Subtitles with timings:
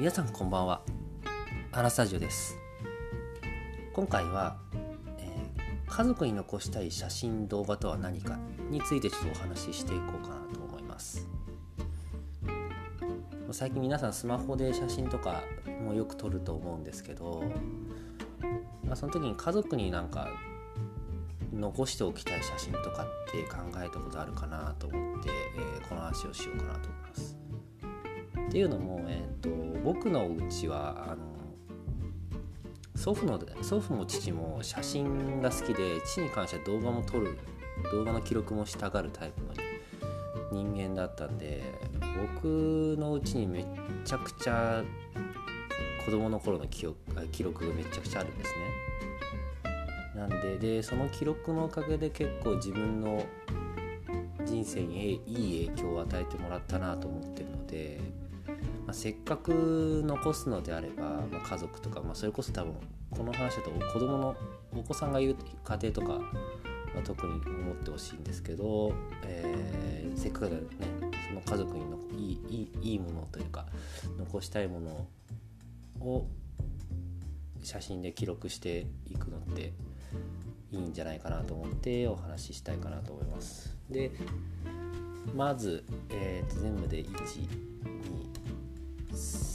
[0.00, 0.80] 皆さんこんばんは。
[1.72, 2.56] アラスタジオです。
[3.92, 4.56] 今回は、
[5.18, 8.38] えー家族に残したい写真動画とは何か
[8.70, 11.28] についてちょっとお話ししていこうかなと思います。
[13.52, 15.42] 最近皆さんスマホで写真とか
[15.84, 17.44] もよく撮ると思うんですけど、
[18.82, 20.28] まあ、その時に家族になんか
[21.52, 27.36] 残しておきたい写真とかって考えたことあるかなと思って、えーこの話をしようかなと思います。
[28.48, 31.30] っていうのも、えー、と僕のうちはあの
[32.96, 37.38] 祖父の祖父も父も写真が好きで父に関しては動画も撮る
[37.90, 39.54] 動画の記録もしたがるタイプの
[40.52, 41.62] 人間だったんで
[42.34, 43.66] 僕のうちにめっ
[44.04, 44.82] ちゃくちゃ
[46.04, 46.98] 子供の頃の記憶
[47.32, 48.60] 記録がめちゃくちゃあるんですね。
[50.14, 53.24] なんででその記録のおかげで結構自分の
[54.44, 58.00] 人生にいい影響を与えてもらったなと思ってるので、
[58.90, 62.74] まあ、せっかく残すのであれば、まあ、家族とか、まあ、それこそ多分
[63.08, 64.36] この話だと子供の
[64.72, 66.20] お子さんがいる家庭とかは
[67.04, 68.92] 特に思ってほしいんですけど、
[69.24, 70.62] えーせっかくだね
[71.28, 73.64] その家族にのいいいいいものというか
[74.18, 75.06] 残したいもの
[76.00, 76.26] を
[77.62, 79.72] 写真で記録していくのって
[80.72, 83.76] いいんじゃないかなと思ってお話ししたいかなと思います。
[83.88, 84.10] で
[85.36, 86.98] まず、えーと全部で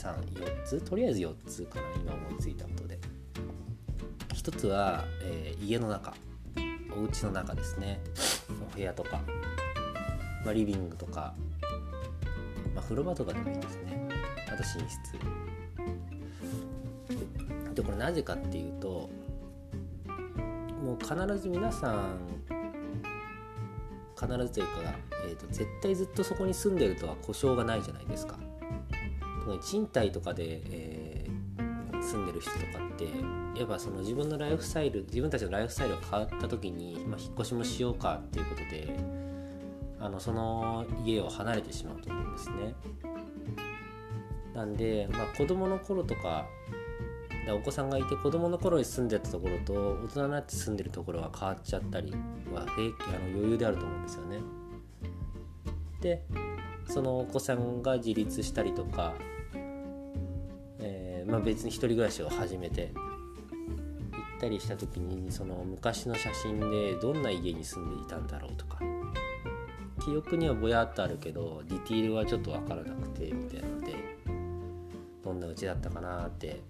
[0.00, 2.98] 123つとりあえず4つかな今思いついたことで。
[4.34, 6.14] 1つは、えー家の中。
[6.96, 8.00] お家の中ですね。
[8.72, 9.20] お部屋とか、
[10.44, 11.34] まあ、リビングとか、
[12.74, 14.08] まあ、風呂場とかでもいいですね。
[14.48, 15.40] あと寝室。
[17.74, 19.08] でこれなぜかっていうと
[20.82, 22.18] もう必ず皆さん
[24.18, 28.38] 必ずというか、えー、と絶対ずっとそこに住んでるとは故障がないじゃないですか。
[29.50, 31.40] 特に賃貸とかで、えー
[32.02, 33.04] 住んでる人とかって
[33.58, 38.96] やっぱその自分のライフスタイル自分たちのライフスタイルが変わった時に、まあ、引っ越しもしようかっていうことで
[40.00, 42.74] あのその家を離れてしまうと思うんですね。
[44.54, 46.46] なんで、まあ、子供の頃とか
[47.44, 49.74] でお子さんがいて子供の頃に住んでたところと
[50.04, 52.12] 大人になって住んでるところが変わっちゃったり
[52.52, 54.38] は平気あの余裕であると思うんですよね。
[56.00, 56.22] で
[56.90, 59.14] そのお子さんが自立したりとか、
[60.80, 62.98] えーまあ、別に一人暮らしを始めて行
[64.36, 68.80] ったりした時にその昔の写真でどんな家に住んでいたんだろうとか。
[70.00, 73.94] 記憶にはぼやっとあるけどディティールはちょっと分からなくてみたいなので
[75.22, 76.60] どんな家だったかなって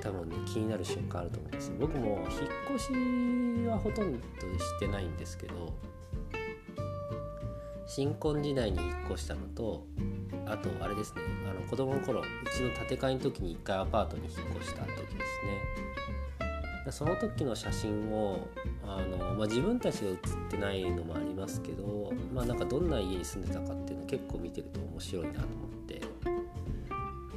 [0.00, 2.92] 多分ね気になる瞬間あると思うんです僕も引っ越し
[3.68, 5.72] はほとんどしてないんですけど
[7.88, 9.86] 新婚時代に引っ越したのと
[10.46, 16.92] あとあれですねあの子供の頃うちの建て替えの時に1回アパートに引っ越した時ですね。
[16.92, 18.48] その時の写真を
[18.82, 26.00] あの、まあ、自分たちが写ってないのもありますけどまあなんかどんな家に住んでたかっていうの結構見てると面白いなと思って。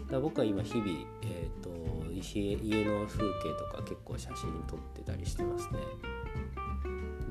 [0.10, 0.88] だ僕は今日々、
[1.24, 1.72] えー、と
[2.12, 5.80] 家家の風景とか結構写真撮ってたりしてますね。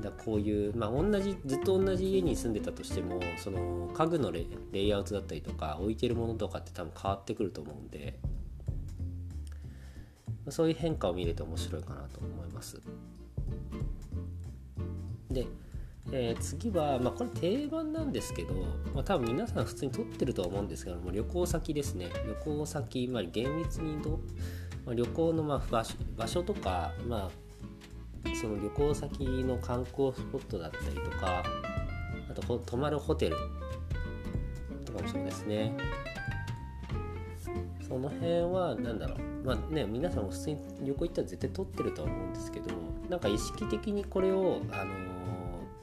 [0.01, 8.19] だこういう、まあ、同じずっと同じ家に住んでたとしてもその家具のレイアウトだったりとか置いてるものとかって多分変わってくると思うんで
[10.49, 12.81] そういう変化を見れて面白いかなと思います。
[15.29, 15.47] で、
[16.11, 18.53] えー次は、まあ、これ定番なんですけど、
[18.93, 22.09] まあ、多分皆さん普通に撮ってるとは思うんですけども旅行先ですね。
[22.25, 24.19] 旅行先、まあ、厳密にどうと、
[24.85, 27.29] まあ、旅行のまあ場所場所とか、まあ、
[28.39, 31.43] その旅行先の観光スポットだったりとか
[32.29, 33.35] あと泊まるホテル
[34.85, 35.75] とかもそうですね。
[37.87, 39.17] その辺は何だろう。
[39.45, 42.69] まあね皆さんも普通に旅行行ったら絶対撮ってると思うんですけど
[43.09, 45.11] なんか意識的にこれを、あのー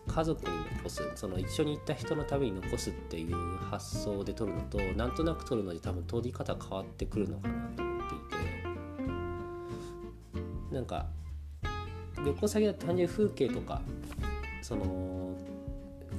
[0.08, 8.18] 家族に残すその一緒に行った人のために残すっていう発想で撮るのとなんとなく撮るので多分撮り方変わってくるのかなと思ってい
[10.70, 10.74] て。
[10.74, 11.06] なんか
[12.24, 13.82] 旅行先だと単純に風景とか
[14.62, 15.34] その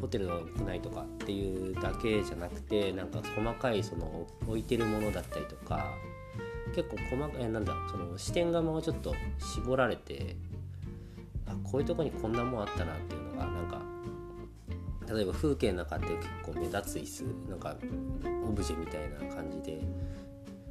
[0.01, 5.94] ホテルの屋内とかっていうだけじゃなくてなんか細かいその置いてるものだったりとか
[6.75, 9.13] 結構細かいなんだその視点がもうちょっと
[9.56, 10.36] 絞られて
[11.48, 13.81] あこういうとこにこんなもんあったなっていうのがなんか
[15.13, 17.75] 例えば風景の中って結構目立つ椅子なんか
[18.48, 19.81] オブジェみたいな感じで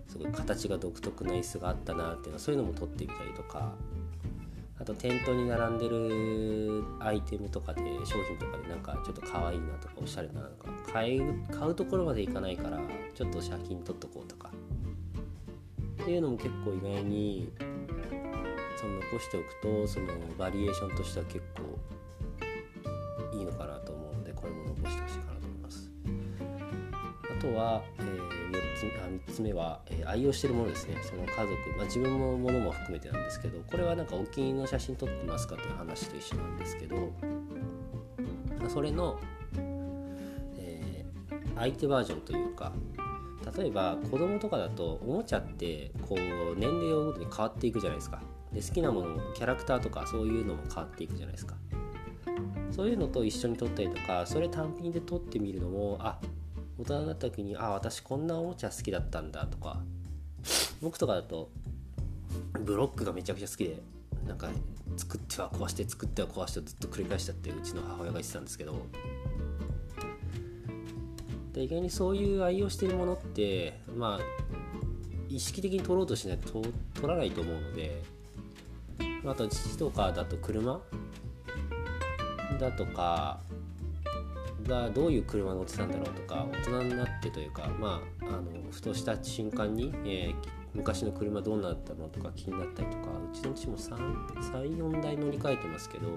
[0.06, 3.74] すごい形が独特な椅子があったなっていうのはそういうのも撮ってみたりとか。
[4.80, 12.78] あと店頭に並んでるアイテムとかで商品とかでなんかちょっと可愛いなとかおしゃれななんか買う買うところまでいかないから
[13.14, 14.50] ちょっと写真撮っとこうとか。
[16.02, 17.52] っていうのも結構意外に
[18.78, 20.06] その残しておくとその
[20.38, 25.90] バリエーションとしては結構いいのかなと思うのでこれも残してほしいかなと思います。
[27.36, 28.27] あとは、えー、
[29.38, 30.96] つ目は、え、愛用してるものですね。
[31.02, 31.46] その家族、
[31.76, 37.12] まあ、自分のものも含めてなんですけどこれはなんかお気に入りの写真撮ってますかという話と一緒なんですけど
[38.60, 39.20] まそれの、
[40.56, 42.72] えー、相手バージョンというか
[43.56, 48.20] 例えば子供とかだとおもちゃってこう年齢をごとに変わっていくじゃないですか。
[48.52, 51.54] で好きなものもキャラクターとかそういうのも変わっていくじゃないですか。
[52.70, 56.18] そういうのと一緒に撮ったりとかそれ単品で撮ってみるのもあ
[56.78, 59.80] 大人になった時にあ私こんなおもちゃ好きだったんだとか
[60.80, 61.50] 僕とかだと
[62.60, 63.82] ブロックがめちゃくちゃ好きで
[64.26, 64.48] なんか
[64.96, 68.86] 作っては壊して作っては壊してずっと繰り返しちゃってうちの母親が言ってたんですけど
[71.52, 74.48] で意外にそういう愛用してるものってまあ
[75.28, 76.62] 意識的に取ろうとしないと
[76.94, 78.02] 取らないと思うので
[79.26, 80.80] あと父とかだと車
[82.60, 83.40] だとか
[84.68, 90.34] がどういう車乗ってたんだろうとか大人になってというかまああのふとした瞬間に、えー、
[90.74, 96.08] 昔の車どうなったのとか気になったりとかうちの父も34台乗り換えてますけど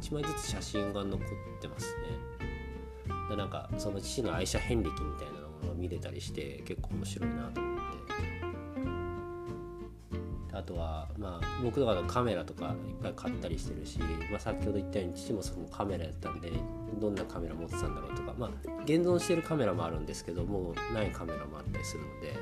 [0.00, 1.28] 1枚ずつ写真が残っ
[1.60, 3.14] てますね。
[3.30, 7.77] でなんかその父の愛車遍歴みたいなものを見れたりして結構面白いなと思って。
[10.58, 13.98] あとはまあ僕とかのカメラとかいっぱい買ったりしてるし、
[14.30, 16.50] まあ、先ほど言ったように父もそのカメラやったんで
[17.00, 18.50] どんなカメラ持ってたんだろうとかまあ
[18.84, 22.34] 現存してるカメラもあるんですけどもうないカメラもあったりするので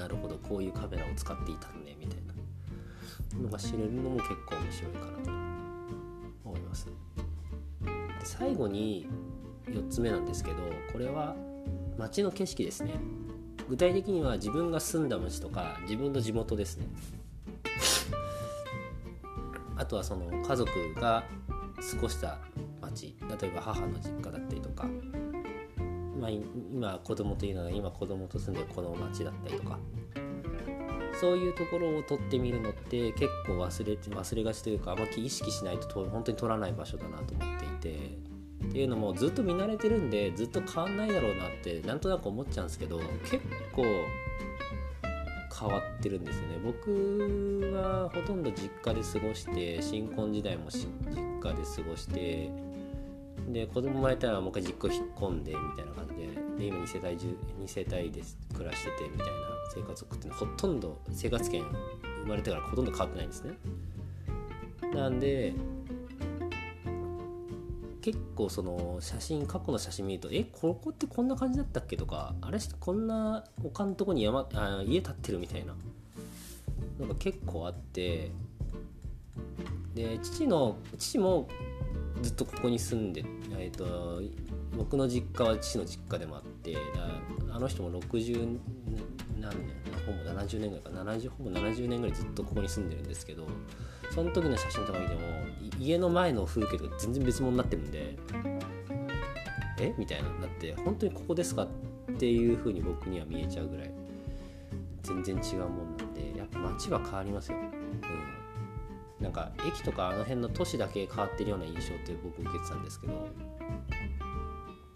[0.00, 2.18] なるほどこういうカメラを使っていたんねみたい
[3.36, 5.30] なのが知れるのも結構面白いかなと
[6.44, 6.86] 思います。
[6.86, 6.92] で
[8.24, 9.08] 最後に
[9.66, 10.56] 4つ目なんですけど
[10.92, 11.34] これは
[11.98, 12.94] 街の景色ですね
[13.68, 16.86] 具体的には自分が住んだ町とか自分の地元ですね。
[19.76, 21.24] あとはその家族が
[21.76, 22.38] 過ごした
[22.80, 24.88] 町例えば母の実家だったりとか、
[26.18, 29.78] まあ、今子供というのは今子供と住んでるこの町だったりとか。
[31.18, 38.35] そういうところを撮ってみるのって結構忘れ忘れがちというかあまり意識しないと本当に撮らない場所だなと思っていて。
[38.68, 42.98] っていうのもずっと見慣れてるんでずっと変わんないだろうなってなんとなく思っちゃうんですけど
[43.30, 43.40] 結
[43.72, 43.84] 構
[45.58, 46.58] 変わってるんですよね。
[46.62, 50.88] 僕はほとんど実家で過ごして新婚時代も実
[51.40, 52.50] 家で過ごして
[53.48, 56.26] で子供生まれたらもう一回実家引っ込んでみたいな感じで
[56.58, 58.22] で今2世帯2世帯で
[58.54, 59.32] 暮らしててみたいな
[59.74, 61.62] 生活を送ってほとんど生活圏
[62.22, 63.54] 生まれてからほとんど変わってないんですね。
[64.94, 65.54] なんで
[68.06, 71.96] 結構その写真過去の写真見るとえここってこんな感じだったっけ？
[71.96, 75.74] とかあれこんな丘のとこに山あ家建ってるみたいな。
[77.00, 78.30] のが結構あって。
[79.94, 81.48] で父の父も
[82.22, 83.24] ずっとここに住んで、
[83.58, 84.22] えーと、
[84.76, 86.76] 僕の実家は父の実家でもあって
[87.50, 88.58] あの人も60
[89.40, 89.60] 何年
[90.06, 93.46] ほぼ70年ぐらいか70ほぼ70年ぐらいずっとここに住んでるんですけど
[94.14, 95.20] その時の写真とか見ても
[95.78, 98.16] 家の前の風景とか全然別物になってるんで
[99.78, 99.94] え？
[99.98, 101.68] みたいなだって本当にここですかっ
[102.18, 103.90] ていう風に僕には見えちゃうぐらい
[105.02, 113.28] 全然違うもんなんでやっぱ街は変わりますよ、うん、なんか駅とかあの辺の都市だけ変わってるような印象って僕受けてたんですけど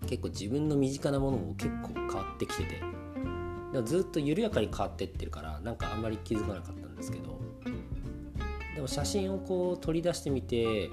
[0.07, 2.83] 結構自分の身近なものも結構変わってきてて
[3.73, 7.39] でもずっと緩やかに変わってってるからなんかあんまり気づかなかったんですけど。
[8.75, 10.91] でも写真をこう取り出してみて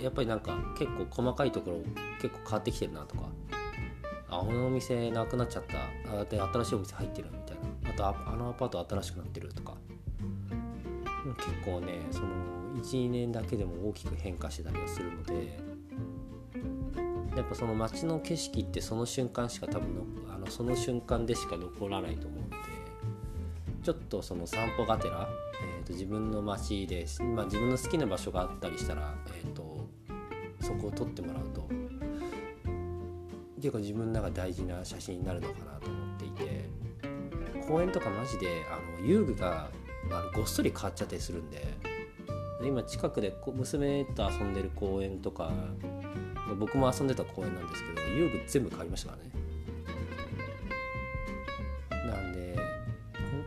[0.00, 1.76] やっぱりなんか結構細かいところ
[2.20, 3.28] 結構変わってきてるなとか。
[4.28, 6.20] あのお店なくなっちゃった。
[6.20, 7.90] あで新しいお店入ってるみたいな。
[7.90, 9.74] あとああのアパート新しくなってるとか。
[11.38, 12.28] 結構ねその
[12.82, 15.58] 12年だけでも大きく変化してたりはするので。
[17.36, 19.88] やっぱその街の景色ってその瞬間しか多分
[20.46, 22.56] のその瞬間でしか残らないと思うんで
[23.82, 25.28] ちょっとその散歩がてら
[25.84, 29.88] と自分の街で、まあ、自分の好きな場所があったりしたら、えーと、
[30.60, 31.68] そこを撮ってもらうと
[33.56, 36.68] 結構自分の中で大事な写真になるのかなと思っていて
[37.68, 39.70] 公園とかマジであの遊具が
[40.10, 41.62] あのごっそり変わっちゃったりするんで
[42.64, 45.52] 今近くで娘と遊んでる公園とか
[46.58, 49.35] 僕も遊んでた公園なんですけど遊具全部変わりましたからね。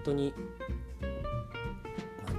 [0.04, 0.34] 当に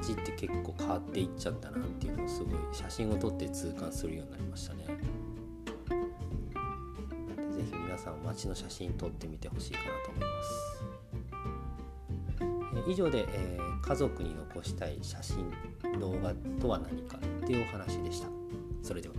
[0.01, 4.87] 街って結構変わっていっちゃったなっていうのをすごい写真を撮って痛感するようになりましたね。
[4.87, 4.93] ぜ
[7.71, 10.81] ひ皆さん街の写真撮ってみてほしいかなと思います。
[12.89, 15.51] 以上で、えー、家族に残したい写真
[15.99, 18.29] 動画とは何かっていうお話でした。
[18.83, 19.15] それでは。